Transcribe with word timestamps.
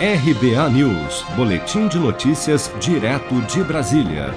RBA 0.00 0.70
News, 0.70 1.24
Boletim 1.34 1.88
de 1.88 1.98
Notícias, 1.98 2.72
direto 2.78 3.34
de 3.48 3.64
Brasília. 3.64 4.32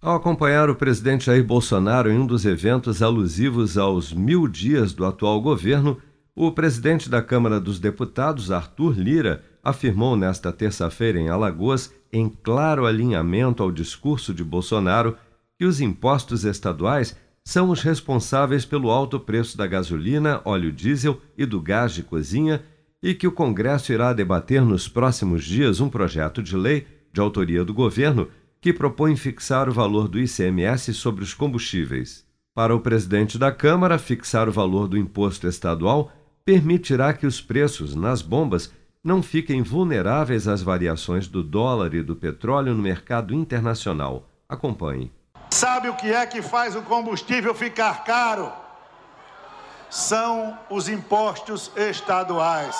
Ao 0.00 0.14
acompanhar 0.14 0.70
o 0.70 0.76
presidente 0.76 1.26
Jair 1.26 1.42
Bolsonaro 1.42 2.08
em 2.08 2.16
um 2.16 2.24
dos 2.24 2.44
eventos 2.44 3.02
alusivos 3.02 3.76
aos 3.76 4.12
mil 4.12 4.46
dias 4.46 4.92
do 4.92 5.04
atual 5.04 5.40
governo, 5.40 5.98
o 6.36 6.52
presidente 6.52 7.10
da 7.10 7.20
Câmara 7.20 7.58
dos 7.58 7.80
Deputados, 7.80 8.52
Arthur 8.52 8.96
Lira, 8.96 9.42
afirmou 9.60 10.14
nesta 10.14 10.52
terça-feira 10.52 11.18
em 11.18 11.28
Alagoas, 11.28 11.92
em 12.12 12.28
claro 12.28 12.86
alinhamento 12.86 13.64
ao 13.64 13.72
discurso 13.72 14.32
de 14.32 14.44
Bolsonaro, 14.44 15.16
que 15.58 15.64
os 15.64 15.80
impostos 15.80 16.44
estaduais 16.44 17.16
são 17.44 17.70
os 17.70 17.82
responsáveis 17.82 18.64
pelo 18.64 18.92
alto 18.92 19.18
preço 19.18 19.58
da 19.58 19.66
gasolina, 19.66 20.40
óleo 20.44 20.70
diesel 20.70 21.20
e 21.36 21.44
do 21.44 21.60
gás 21.60 21.92
de 21.92 22.04
cozinha 22.04 22.62
e 23.06 23.14
que 23.14 23.28
o 23.28 23.30
Congresso 23.30 23.92
irá 23.92 24.12
debater 24.12 24.60
nos 24.62 24.88
próximos 24.88 25.44
dias 25.44 25.78
um 25.78 25.88
projeto 25.88 26.42
de 26.42 26.56
lei 26.56 26.88
de 27.12 27.20
autoria 27.20 27.64
do 27.64 27.72
governo 27.72 28.28
que 28.60 28.72
propõe 28.72 29.14
fixar 29.14 29.68
o 29.68 29.72
valor 29.72 30.08
do 30.08 30.18
ICMS 30.18 30.92
sobre 30.92 31.22
os 31.22 31.32
combustíveis. 31.32 32.24
Para 32.52 32.74
o 32.74 32.80
presidente 32.80 33.38
da 33.38 33.52
Câmara, 33.52 33.96
fixar 33.96 34.48
o 34.48 34.52
valor 34.52 34.88
do 34.88 34.98
imposto 34.98 35.46
estadual 35.46 36.10
permitirá 36.44 37.12
que 37.12 37.28
os 37.28 37.40
preços 37.40 37.94
nas 37.94 38.22
bombas 38.22 38.72
não 39.04 39.22
fiquem 39.22 39.62
vulneráveis 39.62 40.48
às 40.48 40.60
variações 40.60 41.28
do 41.28 41.44
dólar 41.44 41.94
e 41.94 42.02
do 42.02 42.16
petróleo 42.16 42.74
no 42.74 42.82
mercado 42.82 43.32
internacional. 43.32 44.28
Acompanhe. 44.48 45.12
Sabe 45.50 45.88
o 45.88 45.94
que 45.94 46.12
é 46.12 46.26
que 46.26 46.42
faz 46.42 46.74
o 46.74 46.82
combustível 46.82 47.54
ficar 47.54 48.02
caro? 48.02 48.50
São 49.88 50.58
os 50.68 50.88
impostos 50.88 51.70
estaduais. 51.76 52.76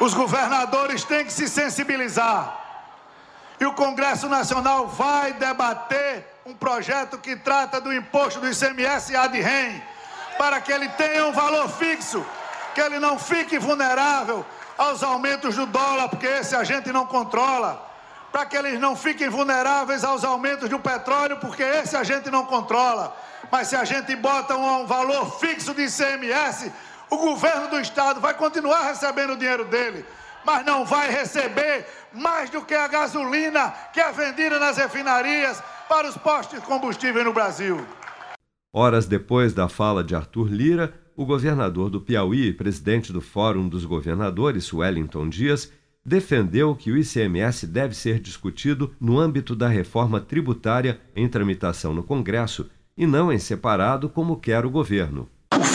Os 0.00 0.14
governadores 0.14 1.02
têm 1.04 1.24
que 1.24 1.32
se 1.32 1.48
sensibilizar. 1.48 2.56
E 3.60 3.66
o 3.66 3.72
Congresso 3.72 4.28
Nacional 4.28 4.86
vai 4.86 5.32
debater 5.32 6.24
um 6.46 6.54
projeto 6.54 7.18
que 7.18 7.34
trata 7.34 7.80
do 7.80 7.92
imposto 7.92 8.40
do 8.40 8.48
ICMS 8.48 9.12
e 9.12 9.16
ADREM, 9.16 9.82
para 10.38 10.60
que 10.60 10.70
ele 10.70 10.88
tenha 10.90 11.26
um 11.26 11.32
valor 11.32 11.68
fixo, 11.68 12.24
que 12.74 12.80
ele 12.80 13.00
não 13.00 13.18
fique 13.18 13.58
vulnerável 13.58 14.46
aos 14.78 15.02
aumentos 15.02 15.56
do 15.56 15.66
dólar, 15.66 16.08
porque 16.08 16.26
esse 16.26 16.54
a 16.54 16.62
gente 16.62 16.92
não 16.92 17.04
controla, 17.04 17.84
para 18.30 18.46
que 18.46 18.56
eles 18.56 18.78
não 18.78 18.94
fiquem 18.94 19.28
vulneráveis 19.28 20.04
aos 20.04 20.24
aumentos 20.24 20.68
do 20.68 20.78
petróleo, 20.78 21.38
porque 21.38 21.64
esse 21.64 21.96
a 21.96 22.04
gente 22.04 22.30
não 22.30 22.46
controla. 22.46 23.16
Mas 23.50 23.68
se 23.68 23.74
a 23.76 23.84
gente 23.84 24.14
bota 24.14 24.56
um 24.56 24.86
valor 24.86 25.38
fixo 25.40 25.74
de 25.74 25.86
ICMS, 25.86 26.72
o 27.10 27.16
governo 27.16 27.70
do 27.70 27.80
estado 27.80 28.20
vai 28.20 28.34
continuar 28.34 28.82
recebendo 28.88 29.32
o 29.32 29.36
dinheiro 29.36 29.64
dele, 29.64 30.04
mas 30.44 30.64
não 30.64 30.84
vai 30.84 31.10
receber 31.10 31.86
mais 32.12 32.50
do 32.50 32.62
que 32.62 32.74
a 32.74 32.88
gasolina 32.88 33.70
que 33.92 34.00
é 34.00 34.12
vendida 34.12 34.58
nas 34.58 34.76
refinarias 34.76 35.62
para 35.88 36.08
os 36.08 36.16
postos 36.16 36.60
de 36.60 36.66
combustível 36.66 37.24
no 37.24 37.32
Brasil. 37.32 37.84
Horas 38.72 39.06
depois 39.06 39.54
da 39.54 39.68
fala 39.68 40.04
de 40.04 40.14
Arthur 40.14 40.48
Lira, 40.48 40.94
o 41.16 41.24
governador 41.24 41.90
do 41.90 42.00
Piauí 42.00 42.52
presidente 42.52 43.12
do 43.12 43.20
Fórum 43.20 43.68
dos 43.68 43.84
Governadores, 43.84 44.72
Wellington 44.72 45.28
Dias, 45.28 45.72
defendeu 46.04 46.74
que 46.74 46.90
o 46.90 46.96
ICMS 46.96 47.66
deve 47.66 47.94
ser 47.94 48.20
discutido 48.20 48.94
no 49.00 49.18
âmbito 49.18 49.56
da 49.56 49.68
reforma 49.68 50.20
tributária 50.20 51.00
em 51.14 51.28
tramitação 51.28 51.92
no 51.92 52.02
Congresso 52.02 52.70
e 52.96 53.06
não 53.06 53.32
em 53.32 53.38
separado 53.38 54.08
como 54.08 54.38
quer 54.38 54.64
o 54.64 54.70
governo. 54.70 55.28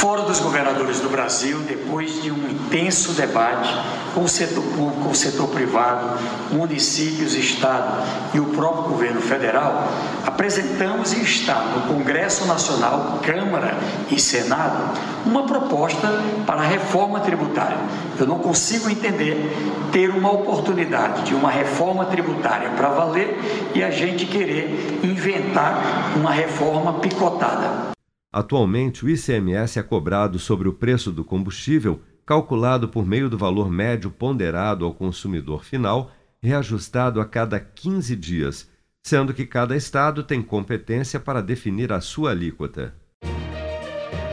Fórum 0.04 0.26
dos 0.26 0.42
Governadores 0.42 1.00
do 1.00 1.08
Brasil, 1.08 1.59
depois 1.59 2.22
de 2.22 2.30
um 2.30 2.36
intenso 2.36 3.14
debate 3.14 3.73
com 4.14 4.23
o 4.26 4.28
setor 4.28 4.62
público, 4.62 5.02
com 5.02 5.12
o 5.12 5.16
setor 5.16 5.48
privado, 5.48 6.20
municípios, 6.52 7.36
Estado 7.36 8.04
e 8.34 8.40
o 8.42 8.48
próprio 8.48 8.90
governo 8.90 9.22
federal, 9.22 9.88
apresentamos 10.26 11.14
e 11.14 11.22
está 11.22 11.56
no 11.56 11.94
Congresso 11.94 12.45
Nacional, 12.45 13.22
Câmara 13.23 13.77
e 14.11 14.20
Senado, 14.20 15.00
uma 15.26 15.44
proposta 15.44 16.10
para 16.45 16.64
a 16.64 16.67
reforma 16.67 17.22
tributária. 17.22 17.77
Eu 18.20 18.27
não 18.27 18.39
consigo 18.39 18.89
entender 18.89 19.56
ter 19.94 20.10
uma 20.10 20.33
oportunidade 20.33 21.22
de 21.22 21.33
uma 21.33 21.50
reforma 21.50 22.04
tributária 22.08 22.72
para 22.72 22.89
valer 22.89 23.72
e 23.73 23.82
a 23.82 23.89
gente 23.89 24.26
querer 24.26 25.00
inventar 25.02 26.11
uma 26.17 26.32
reforma 26.32 26.92
picotada. 26.95 27.92
Atualmente, 28.33 29.05
o 29.05 29.10
ICMS 29.10 29.77
é 29.77 29.83
cobrado 29.83 30.39
sobre 30.39 30.67
o 30.67 30.73
preço 30.73 31.11
do 31.11 31.23
combustível, 31.23 32.02
calculado 32.26 32.89
por 32.89 33.05
meio 33.05 33.30
do 33.30 33.38
valor 33.38 33.70
médio 33.70 34.10
ponderado 34.10 34.83
ao 34.83 34.92
consumidor 34.92 35.64
final, 35.64 36.11
reajustado 36.42 37.21
a 37.21 37.26
cada 37.26 37.60
15 37.60 38.16
dias, 38.16 38.67
sendo 39.05 39.36
que 39.36 39.45
cada 39.45 39.76
estado 39.76 40.23
tem 40.23 40.42
competência 40.42 41.20
para 41.20 41.44
definir 41.44 41.94
a 41.94 42.02
sua 42.02 42.32
alíquota. 42.32 42.95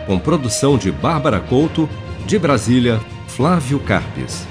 Com 0.07 0.19
produção 0.19 0.79
de 0.79 0.91
Bárbara 0.91 1.39
Couto, 1.39 1.87
de 2.27 2.39
Brasília, 2.39 2.99
Flávio 3.29 3.79
Carpes. 3.81 4.47